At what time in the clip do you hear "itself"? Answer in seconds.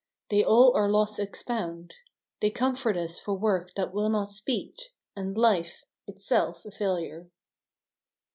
6.07-6.65